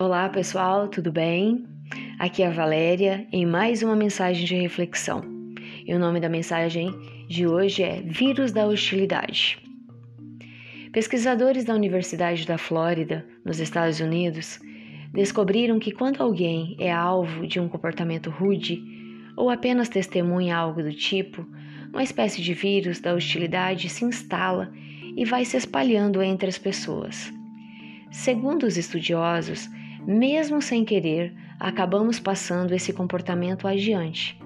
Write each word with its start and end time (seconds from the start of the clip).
Olá 0.00 0.28
pessoal, 0.28 0.86
tudo 0.86 1.10
bem? 1.10 1.66
Aqui 2.20 2.44
é 2.44 2.46
a 2.46 2.52
Valéria 2.52 3.26
em 3.32 3.44
mais 3.44 3.82
uma 3.82 3.96
mensagem 3.96 4.44
de 4.44 4.54
reflexão. 4.54 5.24
E 5.84 5.92
o 5.92 5.98
nome 5.98 6.20
da 6.20 6.28
mensagem 6.28 6.94
de 7.26 7.48
hoje 7.48 7.82
é 7.82 8.00
Vírus 8.02 8.52
da 8.52 8.64
Hostilidade. 8.64 9.58
Pesquisadores 10.92 11.64
da 11.64 11.74
Universidade 11.74 12.46
da 12.46 12.56
Flórida, 12.56 13.26
nos 13.44 13.58
Estados 13.58 13.98
Unidos, 13.98 14.60
descobriram 15.12 15.80
que 15.80 15.90
quando 15.90 16.22
alguém 16.22 16.76
é 16.78 16.92
alvo 16.92 17.44
de 17.44 17.58
um 17.58 17.68
comportamento 17.68 18.30
rude 18.30 18.80
ou 19.36 19.50
apenas 19.50 19.88
testemunha 19.88 20.56
algo 20.56 20.80
do 20.80 20.92
tipo, 20.92 21.44
uma 21.92 22.04
espécie 22.04 22.40
de 22.40 22.54
vírus 22.54 23.00
da 23.00 23.14
hostilidade 23.14 23.88
se 23.88 24.04
instala 24.04 24.72
e 25.16 25.24
vai 25.24 25.44
se 25.44 25.56
espalhando 25.56 26.22
entre 26.22 26.48
as 26.48 26.56
pessoas. 26.56 27.32
Segundo 28.12 28.64
os 28.64 28.76
estudiosos, 28.76 29.68
mesmo 30.08 30.62
sem 30.62 30.86
querer, 30.86 31.34
acabamos 31.60 32.18
passando 32.18 32.72
esse 32.74 32.94
comportamento 32.94 33.68
adiante. 33.68 34.40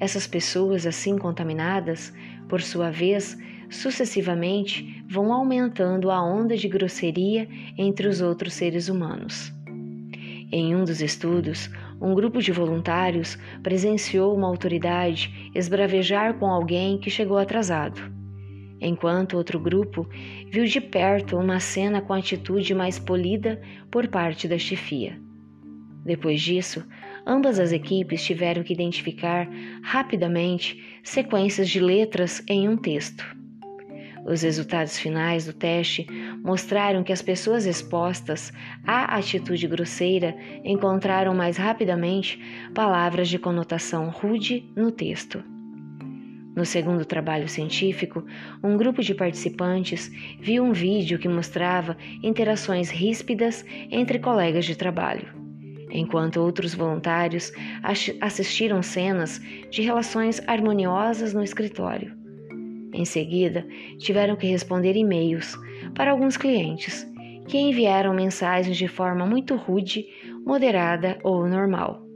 Essas 0.00 0.26
pessoas 0.26 0.86
assim 0.86 1.18
contaminadas, 1.18 2.10
por 2.48 2.62
sua 2.62 2.90
vez, 2.90 3.36
sucessivamente 3.68 5.04
vão 5.06 5.30
aumentando 5.30 6.10
a 6.10 6.24
onda 6.24 6.56
de 6.56 6.66
grosseria 6.68 7.46
entre 7.76 8.08
os 8.08 8.22
outros 8.22 8.54
seres 8.54 8.88
humanos. 8.88 9.52
Em 10.50 10.74
um 10.74 10.84
dos 10.84 11.02
estudos, 11.02 11.68
um 12.00 12.14
grupo 12.14 12.40
de 12.40 12.50
voluntários 12.50 13.36
presenciou 13.62 14.34
uma 14.34 14.48
autoridade 14.48 15.50
esbravejar 15.54 16.32
com 16.38 16.46
alguém 16.46 16.96
que 16.96 17.10
chegou 17.10 17.36
atrasado 17.36 18.17
enquanto 18.80 19.36
outro 19.36 19.58
grupo 19.58 20.08
viu 20.50 20.64
de 20.64 20.80
perto 20.80 21.36
uma 21.36 21.60
cena 21.60 22.00
com 22.00 22.12
atitude 22.12 22.74
mais 22.74 22.98
polida 22.98 23.60
por 23.90 24.08
parte 24.08 24.46
da 24.46 24.58
chefia. 24.58 25.18
Depois 26.04 26.40
disso, 26.40 26.86
ambas 27.26 27.58
as 27.58 27.72
equipes 27.72 28.24
tiveram 28.24 28.62
que 28.62 28.72
identificar 28.72 29.48
rapidamente 29.82 30.82
sequências 31.02 31.68
de 31.68 31.80
letras 31.80 32.42
em 32.48 32.68
um 32.68 32.76
texto. 32.76 33.24
Os 34.26 34.42
resultados 34.42 34.98
finais 34.98 35.46
do 35.46 35.54
teste 35.54 36.06
mostraram 36.44 37.02
que 37.02 37.12
as 37.12 37.22
pessoas 37.22 37.64
expostas 37.64 38.52
à 38.86 39.16
atitude 39.16 39.66
grosseira 39.66 40.36
encontraram 40.62 41.34
mais 41.34 41.56
rapidamente 41.56 42.38
palavras 42.74 43.28
de 43.28 43.38
conotação 43.38 44.10
rude 44.10 44.70
no 44.76 44.92
texto. 44.92 45.42
No 46.58 46.66
segundo 46.66 47.04
trabalho 47.04 47.48
científico, 47.48 48.24
um 48.64 48.76
grupo 48.76 49.00
de 49.00 49.14
participantes 49.14 50.10
viu 50.40 50.64
um 50.64 50.72
vídeo 50.72 51.16
que 51.16 51.28
mostrava 51.28 51.96
interações 52.20 52.90
ríspidas 52.90 53.64
entre 53.92 54.18
colegas 54.18 54.64
de 54.64 54.74
trabalho, 54.74 55.28
enquanto 55.88 56.40
outros 56.40 56.74
voluntários 56.74 57.52
assistiram 58.20 58.82
cenas 58.82 59.40
de 59.70 59.82
relações 59.82 60.42
harmoniosas 60.48 61.32
no 61.32 61.44
escritório. 61.44 62.12
Em 62.92 63.04
seguida, 63.04 63.64
tiveram 63.96 64.34
que 64.34 64.48
responder 64.48 64.96
e-mails 64.96 65.56
para 65.94 66.10
alguns 66.10 66.36
clientes 66.36 67.06
que 67.46 67.56
enviaram 67.56 68.12
mensagens 68.12 68.76
de 68.76 68.88
forma 68.88 69.24
muito 69.24 69.54
rude, 69.54 70.04
moderada 70.44 71.20
ou 71.22 71.46
normal. 71.46 72.07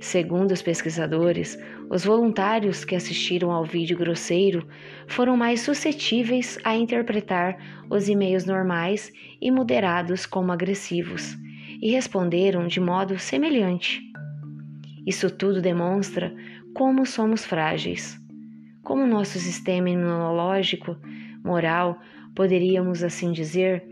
Segundo 0.00 0.52
os 0.52 0.62
pesquisadores, 0.62 1.58
os 1.90 2.04
voluntários 2.04 2.84
que 2.84 2.94
assistiram 2.94 3.50
ao 3.50 3.64
vídeo 3.64 3.96
grosseiro 3.96 4.66
foram 5.06 5.36
mais 5.36 5.60
suscetíveis 5.60 6.58
a 6.64 6.74
interpretar 6.74 7.56
os 7.90 8.08
e-mails 8.08 8.44
normais 8.44 9.12
e 9.40 9.50
moderados 9.50 10.26
como 10.26 10.52
agressivos 10.52 11.36
e 11.80 11.90
responderam 11.90 12.66
de 12.66 12.80
modo 12.80 13.18
semelhante. 13.18 14.02
Isso 15.06 15.30
tudo 15.30 15.60
demonstra 15.60 16.34
como 16.74 17.04
somos 17.04 17.44
frágeis, 17.44 18.18
como 18.82 19.06
nosso 19.06 19.38
sistema 19.38 19.90
imunológico, 19.90 20.96
moral, 21.44 22.00
poderíamos 22.34 23.02
assim 23.02 23.32
dizer, 23.32 23.84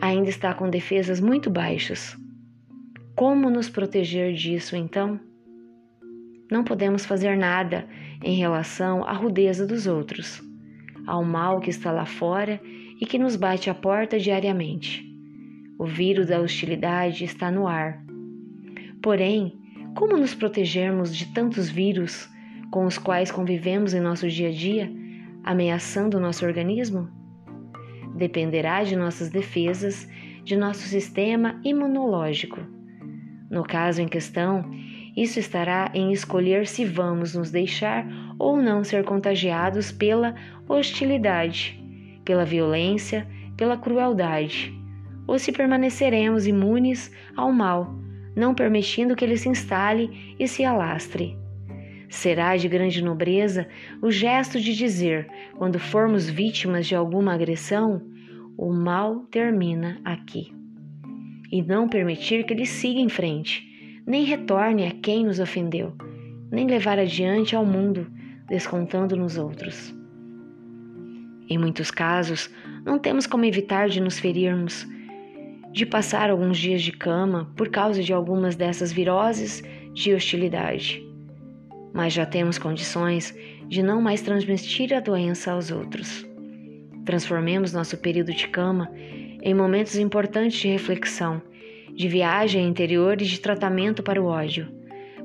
ainda 0.00 0.28
está 0.28 0.52
com 0.54 0.68
defesas 0.68 1.20
muito 1.20 1.50
baixas. 1.50 2.16
Como 3.14 3.48
nos 3.48 3.68
proteger 3.68 4.32
disso 4.34 4.74
então? 4.74 5.20
Não 6.50 6.62
podemos 6.62 7.06
fazer 7.06 7.36
nada 7.36 7.86
em 8.22 8.36
relação 8.36 9.04
à 9.04 9.12
rudeza 9.12 9.66
dos 9.66 9.86
outros, 9.86 10.42
ao 11.06 11.24
mal 11.24 11.60
que 11.60 11.70
está 11.70 11.90
lá 11.90 12.04
fora 12.04 12.60
e 13.00 13.06
que 13.06 13.18
nos 13.18 13.36
bate 13.36 13.70
à 13.70 13.74
porta 13.74 14.18
diariamente. 14.18 15.04
O 15.78 15.86
vírus 15.86 16.26
da 16.26 16.40
hostilidade 16.40 17.24
está 17.24 17.50
no 17.50 17.66
ar. 17.66 18.04
Porém, 19.02 19.58
como 19.94 20.16
nos 20.16 20.34
protegermos 20.34 21.14
de 21.14 21.32
tantos 21.32 21.68
vírus 21.68 22.28
com 22.70 22.84
os 22.84 22.98
quais 22.98 23.30
convivemos 23.30 23.94
em 23.94 24.00
nosso 24.00 24.28
dia 24.28 24.48
a 24.48 24.52
dia, 24.52 24.90
ameaçando 25.42 26.16
o 26.16 26.20
nosso 26.20 26.44
organismo? 26.44 27.08
Dependerá 28.16 28.82
de 28.84 28.96
nossas 28.96 29.30
defesas, 29.30 30.08
de 30.44 30.56
nosso 30.56 30.82
sistema 30.82 31.60
imunológico. 31.64 32.60
No 33.50 33.62
caso 33.62 34.00
em 34.00 34.08
questão, 34.08 34.68
isso 35.16 35.38
estará 35.38 35.90
em 35.94 36.12
escolher 36.12 36.66
se 36.66 36.84
vamos 36.84 37.34
nos 37.34 37.50
deixar 37.50 38.06
ou 38.38 38.60
não 38.60 38.82
ser 38.82 39.04
contagiados 39.04 39.92
pela 39.92 40.34
hostilidade, 40.68 41.80
pela 42.24 42.44
violência, 42.44 43.26
pela 43.56 43.76
crueldade, 43.76 44.74
ou 45.26 45.38
se 45.38 45.52
permaneceremos 45.52 46.46
imunes 46.46 47.12
ao 47.36 47.52
mal, 47.52 47.94
não 48.34 48.54
permitindo 48.54 49.14
que 49.14 49.24
ele 49.24 49.36
se 49.36 49.48
instale 49.48 50.34
e 50.38 50.48
se 50.48 50.64
alastre. 50.64 51.38
Será 52.08 52.56
de 52.56 52.68
grande 52.68 53.02
nobreza 53.02 53.68
o 54.02 54.10
gesto 54.10 54.60
de 54.60 54.74
dizer, 54.74 55.28
quando 55.56 55.78
formos 55.78 56.28
vítimas 56.28 56.86
de 56.86 56.94
alguma 56.94 57.34
agressão, 57.34 58.02
o 58.56 58.72
mal 58.72 59.20
termina 59.30 60.00
aqui. 60.04 60.52
E 61.50 61.62
não 61.62 61.88
permitir 61.88 62.44
que 62.44 62.52
ele 62.52 62.66
siga 62.66 63.00
em 63.00 63.08
frente, 63.08 63.73
nem 64.06 64.24
retorne 64.24 64.86
a 64.86 64.90
quem 64.90 65.24
nos 65.24 65.40
ofendeu, 65.40 65.94
nem 66.50 66.66
levar 66.66 66.98
adiante 66.98 67.56
ao 67.56 67.64
mundo, 67.64 68.06
descontando 68.48 69.16
nos 69.16 69.38
outros. 69.38 69.94
Em 71.48 71.58
muitos 71.58 71.90
casos, 71.90 72.50
não 72.84 72.98
temos 72.98 73.26
como 73.26 73.44
evitar 73.44 73.88
de 73.88 74.00
nos 74.00 74.18
ferirmos, 74.18 74.86
de 75.72 75.84
passar 75.84 76.30
alguns 76.30 76.58
dias 76.58 76.82
de 76.82 76.92
cama 76.92 77.50
por 77.56 77.68
causa 77.68 78.02
de 78.02 78.12
algumas 78.12 78.54
dessas 78.54 78.92
viroses 78.92 79.62
de 79.92 80.14
hostilidade. 80.14 81.02
Mas 81.92 82.12
já 82.12 82.24
temos 82.24 82.58
condições 82.58 83.34
de 83.68 83.82
não 83.82 84.00
mais 84.00 84.22
transmitir 84.22 84.92
a 84.94 85.00
doença 85.00 85.52
aos 85.52 85.70
outros. 85.70 86.26
Transformemos 87.04 87.72
nosso 87.72 87.96
período 87.98 88.32
de 88.32 88.48
cama 88.48 88.90
em 89.42 89.54
momentos 89.54 89.96
importantes 89.96 90.58
de 90.60 90.68
reflexão 90.68 91.42
de 91.94 92.08
viagem 92.08 92.66
interior 92.66 93.20
e 93.20 93.24
de 93.24 93.40
tratamento 93.40 94.02
para 94.02 94.20
o 94.20 94.26
ódio, 94.26 94.68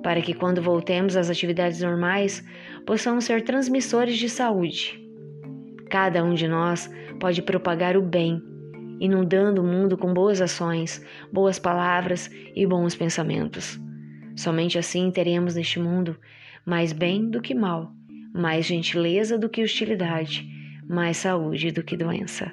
para 0.03 0.21
que 0.21 0.33
quando 0.33 0.61
voltemos 0.61 1.17
às 1.17 1.29
atividades 1.29 1.81
normais 1.81 2.45
possamos 2.85 3.25
ser 3.25 3.43
transmissores 3.43 4.17
de 4.17 4.29
saúde. 4.29 5.03
Cada 5.89 6.23
um 6.23 6.33
de 6.33 6.47
nós 6.47 6.89
pode 7.19 7.41
propagar 7.41 7.97
o 7.97 8.01
bem, 8.01 8.41
inundando 8.99 9.61
o 9.61 9.65
mundo 9.65 9.97
com 9.97 10.13
boas 10.13 10.41
ações, 10.41 11.03
boas 11.33 11.57
palavras 11.57 12.29
e 12.55 12.65
bons 12.65 12.95
pensamentos. 12.95 13.79
Somente 14.35 14.77
assim 14.77 15.09
teremos 15.09 15.55
neste 15.55 15.79
mundo 15.79 16.15
mais 16.65 16.93
bem 16.93 17.29
do 17.29 17.41
que 17.41 17.55
mal, 17.55 17.91
mais 18.33 18.65
gentileza 18.65 19.37
do 19.37 19.49
que 19.49 19.63
hostilidade, 19.63 20.47
mais 20.87 21.17
saúde 21.17 21.71
do 21.71 21.83
que 21.83 21.97
doença. 21.97 22.51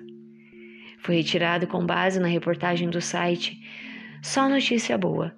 Foi 0.99 1.17
retirado 1.17 1.67
com 1.67 1.85
base 1.85 2.19
na 2.19 2.29
reportagem 2.29 2.89
do 2.89 3.01
site 3.01 3.61
só 4.27 4.49
notícia 4.49 4.99
boa. 4.99 5.33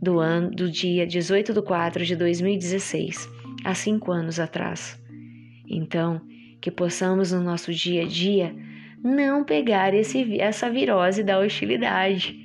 Do 0.00 0.20
ano 0.20 0.50
do 0.52 0.70
dia 0.70 1.04
18 1.04 1.52
de 1.52 1.60
4 1.60 2.04
de 2.04 2.14
2016, 2.14 3.28
há 3.64 3.74
cinco 3.74 4.12
anos 4.12 4.38
atrás. 4.38 4.96
Então, 5.68 6.20
que 6.60 6.70
possamos 6.70 7.32
no 7.32 7.42
nosso 7.42 7.74
dia 7.74 8.02
a 8.02 8.06
dia 8.06 8.54
não 9.02 9.42
pegar 9.42 9.92
esse, 9.92 10.40
essa 10.40 10.70
virose 10.70 11.24
da 11.24 11.40
hostilidade. 11.40 12.38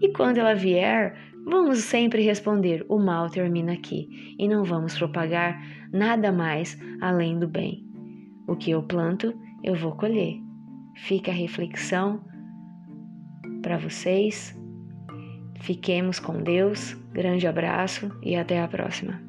E 0.00 0.12
quando 0.12 0.38
ela 0.38 0.54
vier, 0.54 1.18
vamos 1.44 1.78
sempre 1.78 2.22
responder: 2.22 2.86
o 2.88 2.96
mal 2.96 3.28
termina 3.28 3.72
aqui 3.72 4.36
e 4.38 4.46
não 4.46 4.62
vamos 4.62 4.96
propagar 4.96 5.60
nada 5.92 6.30
mais 6.30 6.80
além 7.00 7.36
do 7.36 7.48
bem. 7.48 7.84
O 8.46 8.54
que 8.54 8.70
eu 8.70 8.80
planto, 8.80 9.34
eu 9.64 9.74
vou 9.74 9.90
colher. 9.96 10.36
Fica 10.94 11.32
a 11.32 11.34
reflexão 11.34 12.24
para 13.60 13.76
vocês 13.76 14.55
Fiquemos 15.60 16.18
com 16.18 16.42
Deus, 16.42 16.94
grande 17.12 17.46
abraço 17.46 18.10
e 18.22 18.36
até 18.36 18.60
a 18.60 18.68
próxima. 18.68 19.25